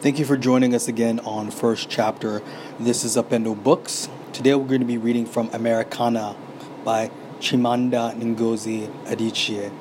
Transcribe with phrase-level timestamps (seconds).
[0.00, 2.40] Thank you for joining us again on First Chapter.
[2.78, 4.08] This is Upendo Books.
[4.32, 6.36] Today we're going to be reading from Americanah
[6.84, 7.10] by
[7.40, 9.72] Chimamanda Ngozi Adichie.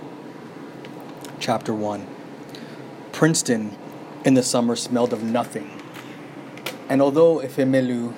[1.40, 2.08] Chapter 1
[3.12, 3.78] Princeton
[4.26, 5.80] in the summer smelled of nothing.
[6.90, 8.16] And although Ifemelu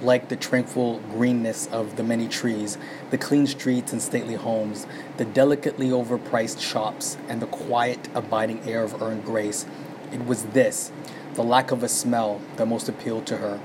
[0.00, 2.78] liked the tranquil greenness of the many trees,
[3.10, 4.86] the clean streets and stately homes,
[5.16, 9.66] the delicately overpriced shops, and the quiet, abiding air of earned grace,
[10.12, 10.92] it was this
[11.34, 13.60] the lack of a smell that most appealed to her.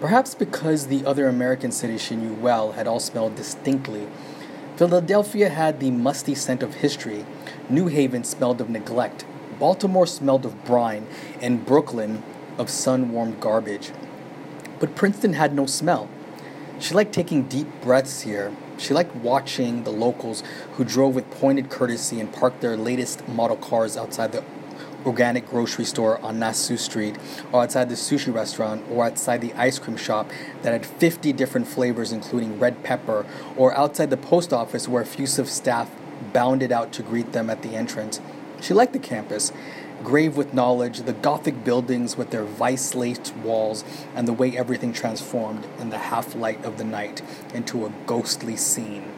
[0.00, 4.08] Perhaps because the other American cities she knew well had all smelled distinctly.
[4.76, 7.24] Philadelphia had the musty scent of history,
[7.68, 9.24] New Haven smelled of neglect,
[9.58, 11.06] Baltimore smelled of brine,
[11.40, 12.22] and Brooklyn
[12.58, 13.90] of sun warmed garbage.
[14.78, 16.10] But Princeton had no smell.
[16.78, 18.54] She liked taking deep breaths here.
[18.76, 20.42] She liked watching the locals
[20.74, 24.44] who drove with pointed courtesy and parked their latest model cars outside the
[25.06, 27.16] organic grocery store on Nassau Street,
[27.52, 30.30] or outside the sushi restaurant, or outside the ice cream shop
[30.62, 33.24] that had 50 different flavors, including red pepper,
[33.56, 35.90] or outside the post office where effusive staff
[36.32, 38.20] bounded out to greet them at the entrance.
[38.60, 39.52] She liked the campus,
[40.02, 44.92] grave with knowledge, the Gothic buildings with their vice laced walls, and the way everything
[44.92, 47.22] transformed in the half light of the night
[47.54, 49.12] into a ghostly scene.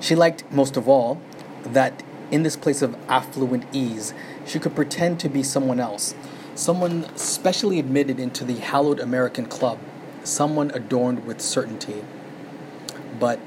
[0.00, 1.20] She liked, most of all,
[1.62, 4.14] that in this place of affluent ease,
[4.46, 6.14] she could pretend to be someone else,
[6.54, 9.78] someone specially admitted into the hallowed American club,
[10.24, 12.04] someone adorned with certainty.
[13.18, 13.40] But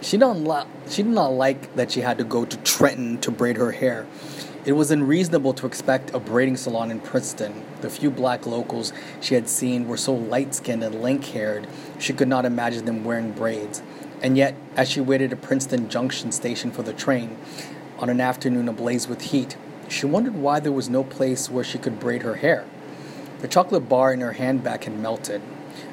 [0.00, 3.30] she, don't lo- she did not like that she had to go to Trenton to
[3.30, 4.06] braid her hair.
[4.64, 7.64] It was unreasonable to expect a braiding salon in Princeton.
[7.82, 11.68] The few black locals she had seen were so light skinned and lank haired,
[12.00, 13.80] she could not imagine them wearing braids.
[14.22, 17.36] And yet, as she waited at Princeton Junction station for the train,
[17.98, 19.56] on an afternoon ablaze with heat,
[19.88, 22.64] she wondered why there was no place where she could braid her hair.
[23.40, 25.42] The chocolate bar in her handbag had melted.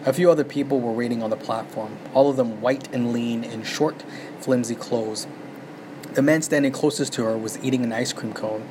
[0.05, 3.43] A few other people were waiting on the platform, all of them white and lean
[3.43, 4.03] in short,
[4.39, 5.27] flimsy clothes.
[6.13, 8.67] The man standing closest to her was eating an ice cream cone.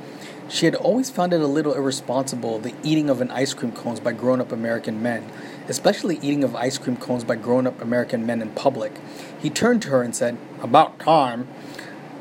[0.48, 4.00] She had always found it a little irresponsible, the eating of an ice cream cones
[4.00, 5.30] by grown up American men,
[5.68, 8.92] especially eating of ice cream cones by grown up American men in public.
[9.40, 11.48] He turned to her and said, About time,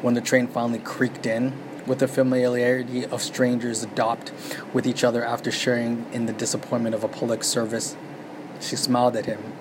[0.02, 1.54] when the train finally creaked in
[1.86, 4.32] with the familiarity of strangers adopt
[4.74, 7.96] with each other after sharing in the disappointment of a public service.
[8.60, 9.54] She smiled at him.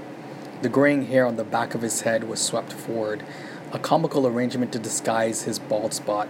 [0.62, 3.25] The graying hair on the back of his head was swept forward,
[3.73, 6.29] a comical arrangement to disguise his bald spot.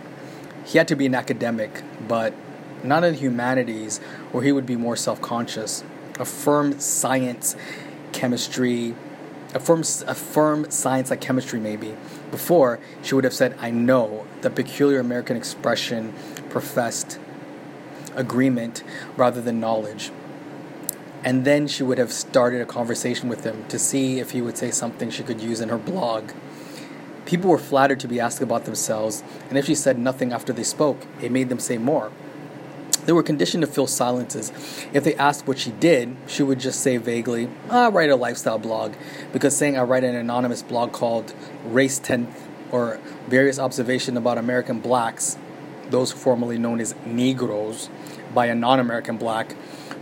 [0.65, 2.33] He had to be an academic, but
[2.85, 3.99] not in humanities,
[4.31, 5.83] where he would be more self conscious.
[6.21, 7.57] A firm science,
[8.13, 8.95] chemistry,
[9.55, 11.97] a firm, a firm science like chemistry, maybe.
[12.31, 16.15] Before, she would have said, I know, the peculiar American expression
[16.49, 17.19] professed
[18.15, 18.83] agreement
[19.17, 20.11] rather than knowledge.
[21.23, 24.57] And then she would have started a conversation with him to see if he would
[24.57, 26.31] say something she could use in her blog.
[27.27, 30.63] People were flattered to be asked about themselves, and if she said nothing after they
[30.63, 32.11] spoke, it made them say more.
[33.07, 34.53] They were conditioned to fill silences.
[34.93, 38.59] If they asked what she did, she would just say vaguely, I write a lifestyle
[38.59, 38.95] blog,
[39.33, 41.35] because saying I write an anonymous blog called
[41.67, 42.33] Raceteenth
[42.71, 45.37] or various observations about American blacks,
[45.89, 47.89] those formerly known as Negroes,
[48.33, 49.57] by a non American black,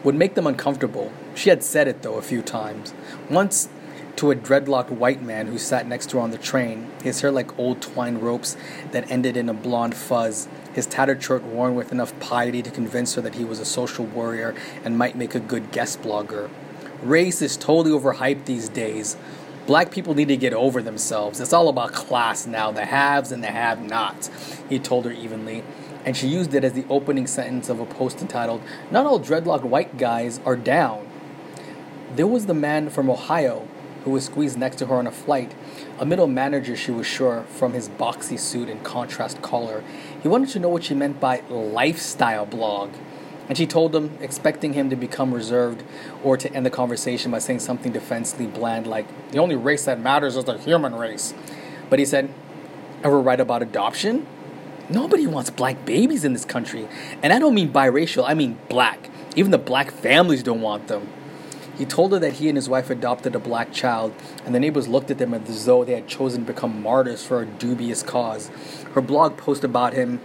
[0.04, 1.12] would make them uncomfortable.
[1.34, 2.92] She had said it, though, a few times.
[3.30, 3.68] Once
[4.16, 7.30] to a dreadlocked white man who sat next to her on the train, his hair
[7.30, 8.56] like old twine ropes
[8.90, 13.16] that ended in a blonde fuzz, his tattered shirt worn with enough piety to convince
[13.16, 16.48] her that he was a social warrior and might make a good guest blogger.
[17.02, 19.16] Race is totally overhyped these days.
[19.66, 21.40] Black people need to get over themselves.
[21.40, 24.30] It's all about class now the haves and the have nots,
[24.68, 25.64] he told her evenly.
[26.04, 28.62] And she used it as the opening sentence of a post entitled,
[28.92, 31.08] Not All Dreadlocked White Guys Are Down.
[32.14, 33.66] There was the man from Ohio
[34.08, 35.54] who was squeezed next to her on a flight,
[35.98, 39.84] a middle manager, she was sure, from his boxy suit and contrast collar.
[40.22, 42.94] He wanted to know what she meant by lifestyle blog.
[43.50, 45.82] And she told him, expecting him to become reserved
[46.24, 50.00] or to end the conversation by saying something defensively bland like, the only race that
[50.00, 51.34] matters is the human race.
[51.90, 52.32] But he said,
[53.04, 54.26] ever write about adoption?
[54.88, 56.88] Nobody wants black babies in this country.
[57.22, 59.10] And I don't mean biracial, I mean black.
[59.36, 61.12] Even the black families don't want them.
[61.78, 64.12] He told her that he and his wife adopted a black child,
[64.44, 67.40] and the neighbors looked at them as though they had chosen to become martyrs for
[67.40, 68.50] a dubious cause.
[68.94, 70.20] Her blog post about him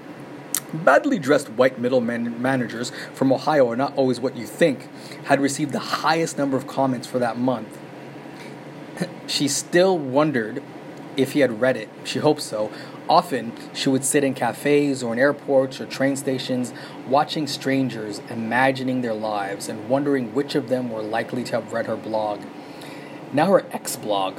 [0.74, 4.90] badly dressed white middle man- managers from Ohio are not always what you think,
[5.26, 7.78] had received the highest number of comments for that month.
[9.28, 10.64] she still wondered
[11.18, 11.90] if he had read it.
[12.04, 12.72] She hoped so.
[13.10, 16.74] Often, she would sit in cafes or in airports or train stations,
[17.08, 21.86] watching strangers, imagining their lives, and wondering which of them were likely to have read
[21.86, 22.42] her blog.
[23.34, 24.38] Now, her ex blog.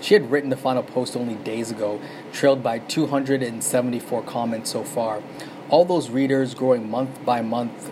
[0.00, 2.00] She had written the final post only days ago,
[2.32, 5.22] trailed by 274 comments so far.
[5.68, 7.90] All those readers growing month by month,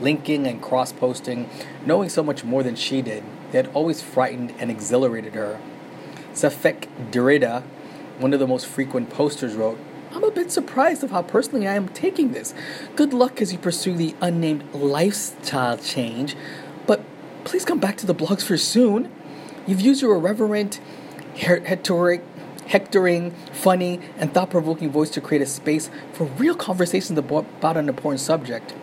[0.00, 1.48] linking and cross posting,
[1.86, 3.24] knowing so much more than she did.
[3.50, 5.60] They had always frightened and exhilarated her.
[6.34, 7.62] Safek Derrida,
[8.18, 9.78] one of the most frequent posters, wrote,
[10.12, 12.54] I'm a bit surprised of how personally I am taking this.
[12.94, 16.36] Good luck as you pursue the unnamed lifestyle change,
[16.86, 17.02] but
[17.44, 19.10] please come back to the blogs for soon.
[19.66, 20.80] You've used your irreverent,
[21.46, 22.22] rhetoric,
[22.66, 27.88] hectoring, funny, and thought provoking voice to create a space for real conversations about an
[27.88, 28.74] important subject.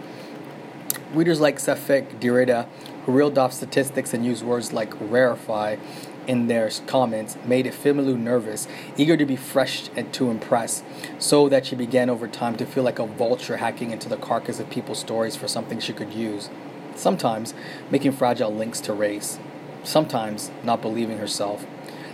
[1.13, 2.67] Readers like SapphicDerrida,
[3.05, 5.79] who reeled off statistics and used words like rarefy
[6.27, 10.83] in their comments made Ifemelu nervous, eager to be fresh and to impress,
[11.19, 14.59] so that she began over time to feel like a vulture hacking into the carcass
[14.59, 16.49] of people's stories for something she could use.
[16.95, 17.53] Sometimes
[17.89, 19.39] making fragile links to race,
[19.83, 21.65] sometimes not believing herself.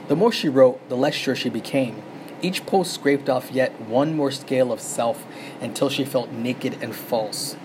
[0.07, 2.01] The more she wrote, the less sure she became.
[2.42, 5.25] Each post scraped off yet one more scale of self
[5.59, 7.57] until she felt naked and false.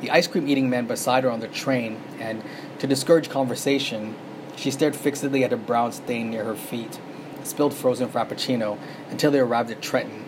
[0.00, 2.42] The ice cream eating man beside her on the train, and
[2.78, 4.14] to discourage conversation,
[4.56, 7.00] she stared fixedly at a brown stain near her feet,
[7.42, 8.78] spilled frozen frappuccino,
[9.10, 10.24] until they arrived at Trenton.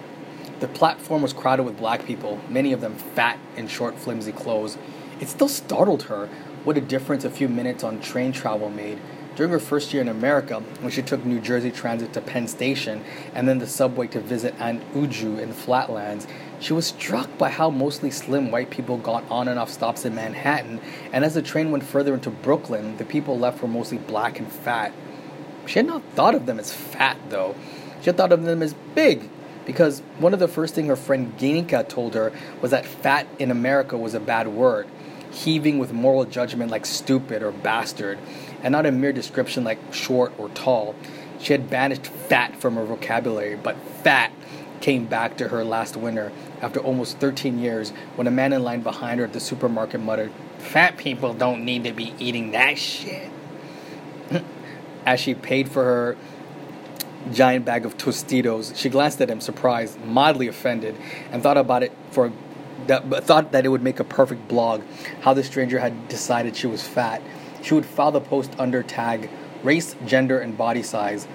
[0.60, 4.78] The platform was crowded with black people, many of them fat in short, flimsy clothes.
[5.20, 6.28] It still startled her
[6.64, 8.98] what a difference a few minutes on train travel made.
[9.36, 13.04] During her first year in America, when she took New Jersey Transit to Penn Station
[13.34, 16.26] and then the subway to visit Aunt Uju in Flatlands,
[16.58, 20.14] she was struck by how mostly slim white people got on and off stops in
[20.14, 20.80] Manhattan,
[21.12, 24.50] and as the train went further into Brooklyn, the people left were mostly black and
[24.50, 24.94] fat.
[25.66, 27.54] She had not thought of them as fat, though.
[28.00, 29.28] She had thought of them as big,
[29.66, 33.50] because one of the first things her friend Ginika told her was that fat in
[33.50, 34.86] America was a bad word,
[35.30, 38.18] heaving with moral judgment like stupid or bastard,
[38.62, 40.94] and not a mere description like short or tall.
[41.40, 44.32] She had banished fat from her vocabulary, but fat
[44.80, 48.80] came back to her last winter after almost 13 years when a man in line
[48.80, 53.30] behind her at the supermarket muttered, Fat people don't need to be eating that shit.
[55.06, 56.16] As she paid for her
[57.32, 60.96] giant bag of Tostitos, she glanced at him, surprised, mildly offended,
[61.30, 62.32] and thought about it for
[62.86, 64.82] that, thought that it would make a perfect blog.
[65.20, 67.22] How the stranger had decided she was fat.
[67.66, 69.28] She would file the post under tag
[69.64, 71.26] race, gender, and body size.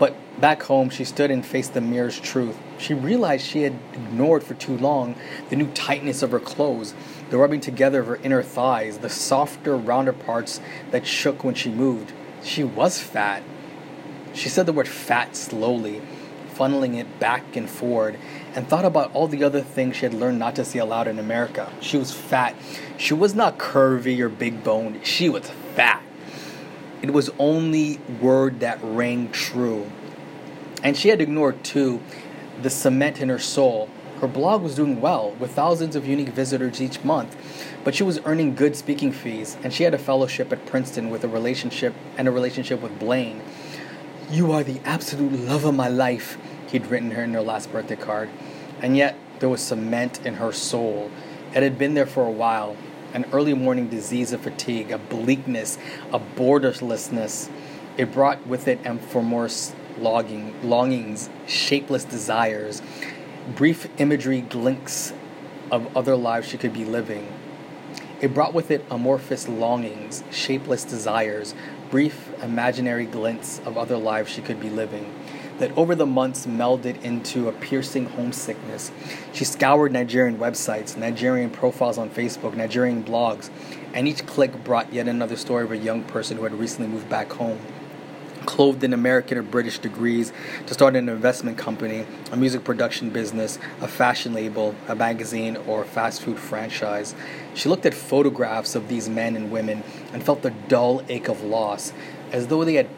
[0.00, 2.58] But back home, she stood and faced the mirror's truth.
[2.76, 5.14] She realized she had ignored for too long
[5.48, 6.92] the new tightness of her clothes,
[7.30, 10.60] the rubbing together of her inner thighs, the softer, rounder parts
[10.90, 12.12] that shook when she moved.
[12.42, 13.44] She was fat.
[14.34, 16.02] She said the word fat slowly,
[16.52, 18.18] funneling it back and forward,
[18.56, 21.20] and thought about all the other things she had learned not to say aloud in
[21.20, 21.72] America.
[21.80, 22.56] She was fat.
[22.98, 25.06] She was not curvy or big boned.
[25.06, 26.02] She was fat.
[27.02, 29.90] It was only word that rang true.
[30.82, 32.00] And she had ignored too
[32.60, 33.88] the cement in her soul.
[34.20, 37.36] Her blog was doing well, with thousands of unique visitors each month,
[37.84, 41.22] but she was earning good speaking fees, and she had a fellowship at Princeton with
[41.22, 43.42] a relationship and a relationship with Blaine.
[44.30, 46.38] You are the absolute love of my life,
[46.68, 48.30] he'd written her in her last birthday card.
[48.80, 51.10] And yet, there was cement in her soul.
[51.54, 52.74] It had been there for a while
[53.16, 55.78] an early morning disease of fatigue, a bleakness,
[56.12, 57.48] a borderlessness.
[57.96, 62.82] It brought with it amorphous longing, longings, shapeless desires,
[63.54, 65.14] brief imagery glints
[65.70, 67.26] of other lives she could be living.
[68.20, 71.54] It brought with it amorphous longings, shapeless desires,
[71.90, 75.10] brief imaginary glints of other lives she could be living
[75.58, 78.90] that over the months melded into a piercing homesickness.
[79.32, 83.50] She scoured Nigerian websites, Nigerian profiles on Facebook, Nigerian blogs,
[83.94, 87.08] and each click brought yet another story of a young person who had recently moved
[87.08, 87.58] back home
[88.46, 90.32] clothed in American or British degrees
[90.66, 95.82] to start an investment company, a music production business, a fashion label, a magazine, or
[95.82, 97.14] a fast food franchise.
[97.54, 99.82] She looked at photographs of these men and women
[100.12, 101.92] and felt the dull ache of loss,
[102.32, 102.88] as though they had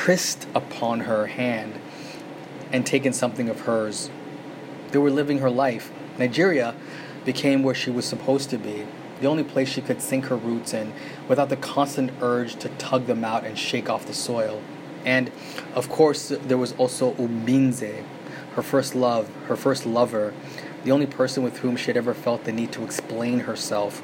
[0.00, 1.74] pressed upon her hand
[2.72, 4.08] and taken something of hers.
[4.92, 5.92] They were living her life.
[6.18, 6.74] Nigeria
[7.26, 8.86] became where she was supposed to be,
[9.20, 10.94] the only place she could sink her roots in
[11.28, 14.62] without the constant urge to tug them out and shake off the soil.
[15.04, 15.30] And
[15.74, 18.02] of course, there was also Obinze,
[18.54, 20.32] her first love, her first lover,
[20.82, 24.02] the only person with whom she had ever felt the need to explain herself.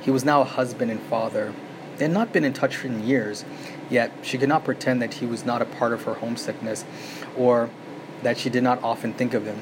[0.00, 1.52] He was now a husband and father.
[1.96, 3.44] They had not been in touch in years,
[3.88, 6.84] yet she could not pretend that he was not a part of her homesickness
[7.36, 7.70] or
[8.22, 9.60] that she did not often think of him,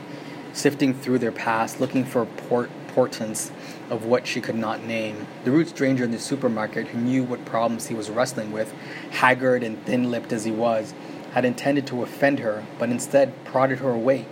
[0.52, 3.50] sifting through their past, looking for port- portents
[3.90, 5.26] of what she could not name.
[5.44, 8.72] The rude stranger in the supermarket, who knew what problems he was wrestling with,
[9.10, 10.94] haggard and thin lipped as he was,
[11.32, 14.28] had intended to offend her, but instead prodded her awake.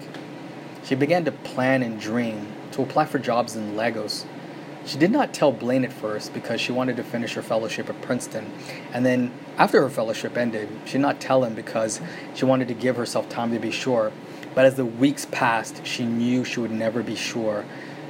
[0.85, 4.27] She began to plan and dream, to apply for jobs in Lagos.
[4.87, 8.01] She did not tell Blaine at first because she wanted to finish her fellowship at
[8.01, 8.51] Princeton.
[8.93, 12.01] And then, after her fellowship ended, she did not tell him because
[12.35, 14.11] she wanted to give herself time to be sure.
[14.55, 17.65] But as the weeks passed, she knew she would never be sure.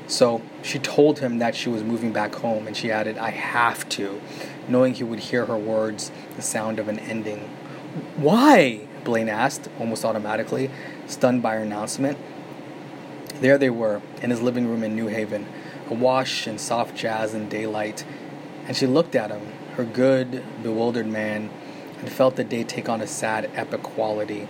[0.07, 3.89] So she told him that she was moving back home, and she added, I have
[3.91, 4.21] to,
[4.67, 7.49] knowing he would hear her words, the sound of an ending.
[8.17, 8.81] Why?
[9.05, 10.71] Blaine asked, almost automatically,
[11.07, 12.19] stunned by her announcement.
[13.41, 15.47] There they were, in his living room in New Haven,
[15.91, 18.05] awash in soft jazz and daylight,
[18.67, 21.51] and she looked at him, her good, bewildered man,
[21.99, 24.49] and felt the day take on a sad, epic quality.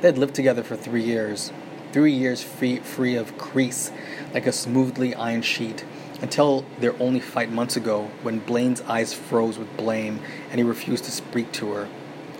[0.00, 1.52] They had lived together for three years,
[1.92, 3.92] three years free, free of crease,
[4.32, 5.84] like a smoothly ironed sheet,
[6.20, 11.04] until their only fight months ago when Blaine's eyes froze with blame and he refused
[11.04, 11.88] to speak to her.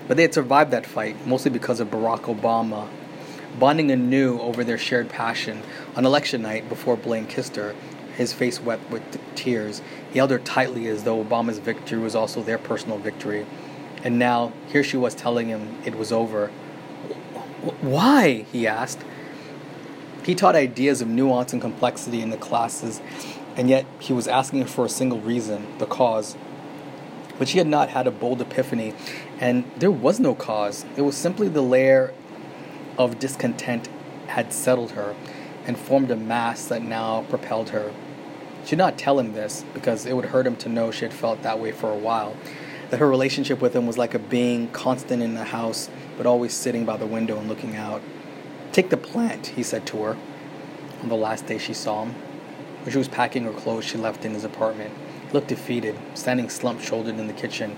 [0.09, 2.89] But they had survived that fight, mostly because of Barack Obama.
[3.59, 5.63] Bonding anew over their shared passion,
[5.95, 7.75] on election night before Blaine kissed her,
[8.17, 9.03] his face wet with
[9.35, 13.47] tears, he held her tightly as though Obama's victory was also their personal victory.
[14.03, 16.49] And now, here she was telling him it was over.
[17.81, 18.45] Why?
[18.53, 19.03] he asked.
[20.25, 23.01] He taught ideas of nuance and complexity in the classes,
[23.57, 26.37] and yet he was asking for a single reason the cause.
[27.39, 28.95] But she had not had a bold epiphany,
[29.41, 30.85] and there was no cause.
[30.97, 32.15] It was simply the layer
[32.97, 33.89] of discontent
[34.29, 35.15] had settled her
[35.67, 37.93] and formed a mass that now propelled her.
[38.65, 41.15] She did not tell him this because it would hurt him to know she had
[41.15, 42.37] felt that way for a while.
[42.91, 46.53] That her relationship with him was like a being constant in the house, but always
[46.53, 48.03] sitting by the window and looking out.
[48.73, 50.17] Take the plant, he said to her
[51.05, 52.15] on the last day she saw him.
[52.83, 54.93] When she was packing her clothes, she left in his apartment.
[55.27, 57.77] He looked defeated, standing slump shouldered in the kitchen.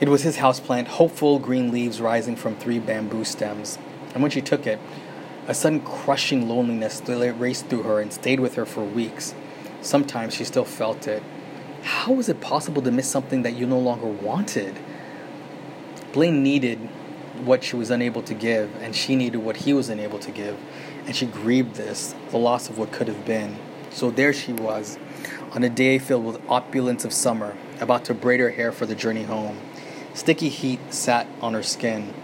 [0.00, 3.78] It was his houseplant, hopeful green leaves rising from three bamboo stems.
[4.12, 4.80] And when she took it,
[5.46, 9.34] a sudden crushing loneliness raced through her and stayed with her for weeks.
[9.82, 11.22] Sometimes she still felt it.
[11.82, 14.78] How was it possible to miss something that you no longer wanted?
[16.12, 16.78] Blaine needed
[17.44, 20.56] what she was unable to give, and she needed what he was unable to give.
[21.06, 23.56] And she grieved this, the loss of what could have been.
[23.90, 24.98] So there she was,
[25.50, 28.94] on a day filled with opulence of summer, about to braid her hair for the
[28.94, 29.58] journey home.
[30.14, 32.14] Sticky heat sat on her skin.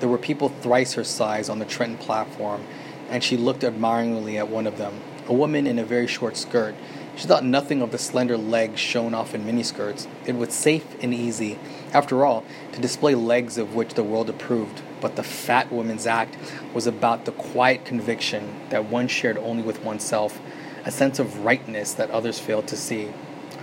[0.00, 2.64] There were people thrice her size on the Trenton platform,
[3.08, 6.74] and she looked admiringly at one of them, a woman in a very short skirt.
[7.16, 10.06] She thought nothing of the slender legs shown off in miniskirts.
[10.26, 11.58] It was safe and easy,
[11.94, 14.82] after all, to display legs of which the world approved.
[15.00, 16.36] But the fat woman's act
[16.74, 20.38] was about the quiet conviction that one shared only with oneself,
[20.84, 23.08] a sense of rightness that others failed to see.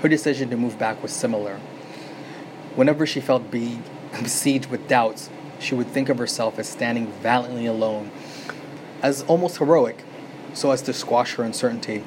[0.01, 1.59] Her decision to move back was similar.
[2.75, 3.79] Whenever she felt be-
[4.19, 5.29] besieged with doubts,
[5.59, 8.09] she would think of herself as standing valiantly alone,
[9.03, 10.03] as almost heroic,
[10.55, 12.03] so as to squash her uncertainty.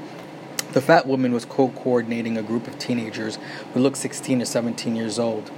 [0.76, 3.38] The fat woman was co coordinating a group of teenagers
[3.73, 5.50] who looked 16 or 17 years old.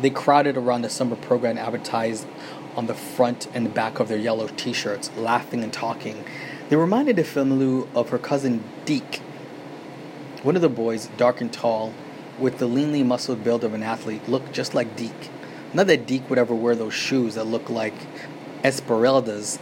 [0.00, 2.28] They crowded around the summer program advertised
[2.76, 6.24] on the front and back of their yellow t shirts, laughing and talking.
[6.68, 9.16] They reminded Ifemelu of her cousin Dike.
[10.44, 11.92] One of the boys, dark and tall,
[12.38, 15.28] with the leanly muscled build of an athlete, looked just like Dike.
[15.74, 17.94] Not that Dike would ever wear those shoes that looked like
[18.62, 19.58] espadrilles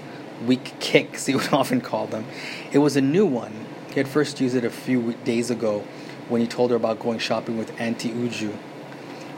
[0.47, 2.27] weak kicks, he would often call them.
[2.71, 3.64] It was a new one.
[3.95, 5.85] He had first used it a few days ago
[6.29, 8.53] when he told her about going shopping with Auntie Uju.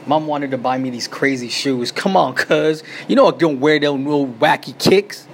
[0.07, 1.93] Mom wanted to buy me these crazy shoes.
[1.93, 2.83] Come on, cuz.
[3.07, 5.29] You know I don't wear them little wacky kicks.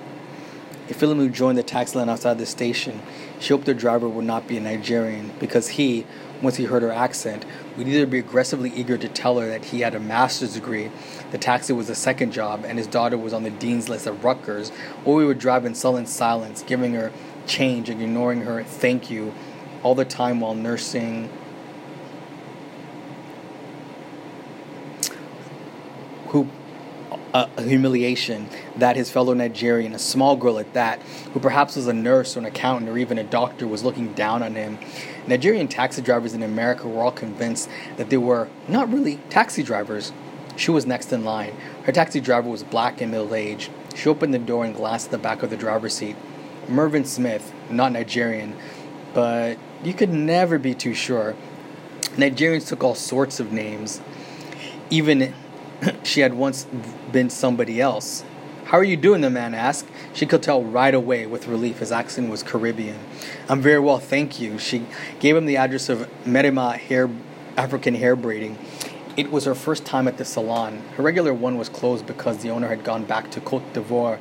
[0.88, 3.00] Ifemelu joined the taxi line outside the station.
[3.38, 6.04] She hoped the driver would not be a Nigerian because he,
[6.42, 7.44] once he heard her accent,
[7.76, 10.90] would either be aggressively eager to tell her that he had a master's degree,
[11.30, 14.22] the taxi was a second job, and his daughter was on the dean's list at
[14.22, 14.72] Rutgers,
[15.04, 17.12] or we would drive in sullen silence, giving her
[17.52, 19.34] change and ignoring her thank you
[19.82, 21.28] all the time while nursing
[26.28, 26.48] who
[27.34, 31.00] uh, humiliation that his fellow Nigerian, a small girl at that,
[31.32, 34.42] who perhaps was a nurse or an accountant or even a doctor, was looking down
[34.42, 34.78] on him.
[35.26, 40.12] Nigerian taxi drivers in America were all convinced that they were not really taxi drivers.
[40.56, 41.54] She was next in line.
[41.84, 43.70] Her taxi driver was black and middle aged.
[43.94, 46.16] She opened the door and glanced at the back of the driver's seat.
[46.68, 48.56] Mervyn Smith, not Nigerian,
[49.14, 51.34] but you could never be too sure.
[52.16, 54.00] Nigerians took all sorts of names.
[54.90, 55.34] Even
[56.02, 56.66] she had once
[57.10, 58.24] been somebody else.
[58.64, 59.20] How are you doing?
[59.20, 59.86] the man asked.
[60.14, 62.98] She could tell right away with relief his accent was Caribbean.
[63.48, 64.58] I'm very well, thank you.
[64.58, 64.86] She
[65.20, 67.10] gave him the address of Mariama hair,
[67.56, 68.58] African hair braiding.
[69.14, 70.82] It was her first time at the salon.
[70.96, 74.18] Her regular one was closed because the owner had gone back to Cote d'Ivoire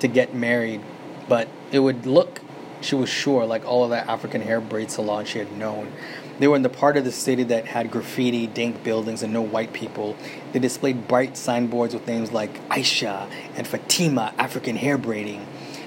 [0.00, 0.80] to get married,
[1.28, 2.40] but it would look,
[2.80, 5.92] she was sure, like all of that African hair braid salon she had known.
[6.38, 9.40] They were in the part of the city that had graffiti, dank buildings, and no
[9.40, 10.16] white people.
[10.52, 15.46] They displayed bright signboards with names like Aisha and Fatima African hair braiding.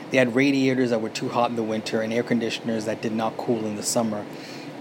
[0.10, 3.12] They had radiators that were too hot in the winter and air conditioners that did
[3.12, 4.25] not cool in the summer.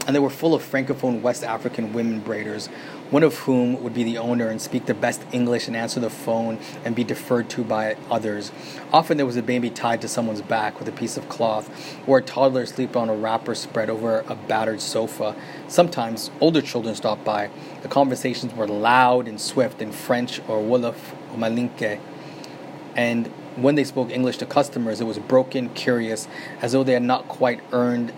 [0.07, 2.69] And they were full of francophone West African women braiders
[3.11, 6.11] one of whom would be the owner and speak the best English and answer the
[6.11, 8.51] phone and be deferred to by others.
[8.93, 11.71] Often there was a baby tied to someone's back with a piece of cloth,
[12.07, 15.37] or a toddler slept on a wrapper spread over a battered sofa.
[15.69, 17.51] Sometimes older children stopped by.
[17.83, 22.01] The conversations were loud and swift in French or Wolof or Malinke.
[22.97, 26.29] And when they spoke English to customers, it was broken, curious,
[26.61, 28.13] as though they had not quite earned,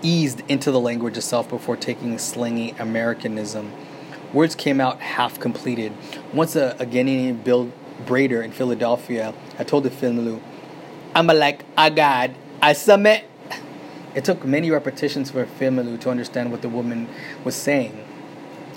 [0.00, 3.72] eased into the language itself before taking slangy Americanism.
[4.32, 5.92] Words came out half completed.
[6.32, 7.72] Once a, a Ghanaian Bill
[8.04, 10.40] Brader in Philadelphia had told the Filmelu,
[11.14, 12.30] I'm like, I got,
[12.60, 13.24] I submit.
[14.14, 17.08] It took many repetitions for Ifemelu to understand what the woman
[17.44, 18.04] was saying.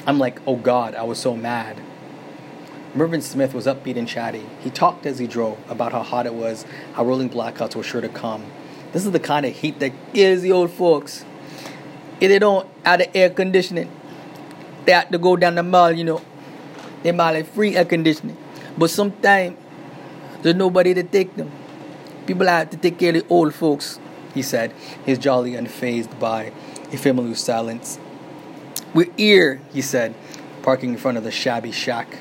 [0.07, 1.81] I'm like, oh God, I was so mad.
[2.93, 4.45] Mervyn Smith was upbeat and chatty.
[4.59, 8.01] He talked as he drove about how hot it was, how rolling blackouts were sure
[8.01, 8.45] to come.
[8.91, 11.23] This is the kind of heat that kills the old folks.
[12.19, 13.89] If they don't add the air conditioning,
[14.85, 16.21] they have to go down the mall, you know.
[17.03, 18.37] They might have free air conditioning.
[18.77, 19.57] But sometimes
[20.41, 21.51] there's nobody to take them.
[22.25, 23.99] People have to take care of the old folks,
[24.33, 24.71] he said,
[25.05, 26.51] his jolly unfazed by
[26.91, 27.99] Ifemelu's silence.
[28.93, 30.13] We're here, he said,
[30.61, 32.19] parking in front of the shabby shack.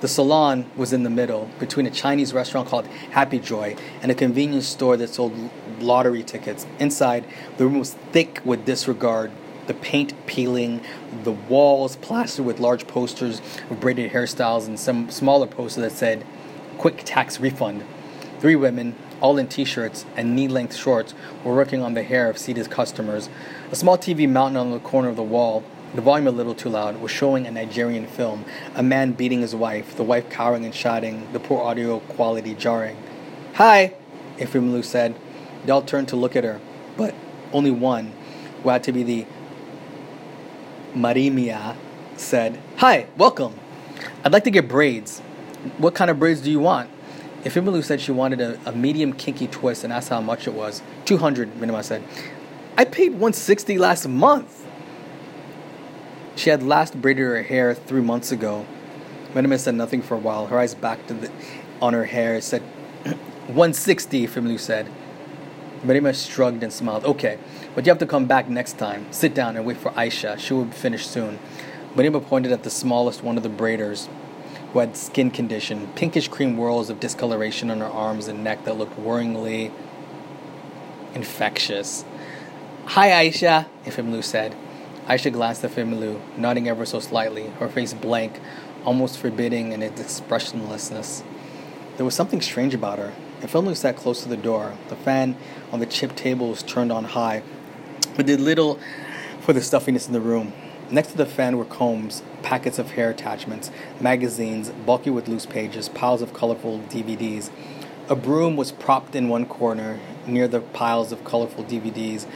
[0.00, 4.14] The salon was in the middle, between a Chinese restaurant called Happy Joy and a
[4.14, 5.32] convenience store that sold
[5.78, 6.66] lottery tickets.
[6.78, 7.24] Inside,
[7.58, 9.30] the room was thick with disregard
[9.70, 10.80] the paint peeling,
[11.22, 16.26] the walls plastered with large posters of braided hairstyles, and some smaller posters that said,
[16.76, 17.84] Quick Tax Refund.
[18.40, 22.28] Three women, all in t shirts and knee length shorts, were working on the hair
[22.28, 23.28] of seated customers.
[23.70, 25.62] A small TV mounted on the corner of the wall,
[25.94, 28.44] the volume a little too loud, was showing a Nigerian film.
[28.74, 32.96] A man beating his wife, the wife cowering and shouting, the poor audio quality jarring.
[33.54, 33.94] Hi,
[34.38, 35.14] Ifemelu said.
[35.64, 36.60] They all turned to look at her,
[36.96, 37.14] but
[37.52, 38.14] only one,
[38.64, 39.26] who had to be the
[40.94, 41.76] Mariama
[42.16, 43.54] said, Hi, welcome.
[44.24, 45.20] I'd like to get braids.
[45.78, 46.90] What kind of braids do you want?
[47.44, 50.82] Ifemelu said she wanted a, a, medium kinky twist and asked how much it was.
[51.06, 52.02] 200, Mariama said.
[52.76, 54.66] I paid 160 last month.
[56.36, 58.66] She had last braided her hair three months ago.
[59.32, 60.46] Mariama said nothing for a while.
[60.46, 61.30] Her eyes back the,
[61.80, 62.62] on her hair said,
[63.46, 64.86] 160, Ifemelu said.
[65.84, 67.04] Mariama shrugged and smiled.
[67.04, 67.38] Okay,
[67.74, 69.06] but you have to come back next time.
[69.12, 70.38] Sit down and wait for Aisha.
[70.38, 71.38] She will be finished soon.
[71.94, 74.08] Mariama pointed at the smallest one of the braiders,
[74.72, 78.78] who had skin condition, pinkish cream whorls of discoloration on her arms and neck that
[78.78, 79.72] looked worryingly
[81.14, 82.04] infectious.
[82.86, 84.54] Hi, Aisha, Ifemelu said.
[85.06, 88.38] Aisha glanced at Ifemelu, nodding ever so slightly, her face blank,
[88.84, 91.24] almost forbidding in its expressionlessness.
[91.96, 93.12] There was something strange about her.
[93.40, 94.76] Ifemelu sat close to the door.
[94.88, 95.36] The fan
[95.72, 97.42] on the chip table was turned on high,
[98.14, 98.78] but did little
[99.40, 100.52] for the stuffiness in the room.
[100.90, 105.88] Next to the fan were combs, packets of hair attachments, magazines, bulky with loose pages,
[105.88, 107.50] piles of colorful DVDs.
[108.10, 112.26] A broom was propped in one corner near the piles of colorful DVDs,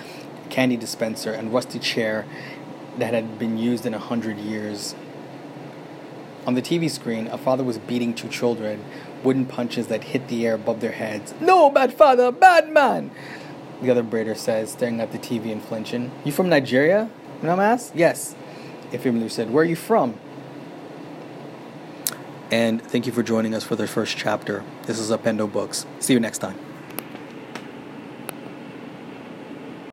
[0.49, 2.25] candy dispenser, and rusty chair
[2.97, 4.95] that had been used in a hundred years.
[6.47, 8.85] On the TV screen, a father was beating two children,
[9.25, 11.35] wooden punches that hit the air above their heads.
[11.41, 13.11] No, bad father, bad man!
[13.83, 16.11] The other braider says, staring at the TV and flinching.
[16.25, 17.11] You from Nigeria?
[17.43, 17.91] Dumbass?
[17.95, 18.35] Yes.
[18.93, 20.19] Ifemelu said, Where are you from?
[22.51, 24.63] And thank you for joining us for the first chapter.
[24.87, 25.87] This is Upendo Books.
[25.99, 26.57] See you next time.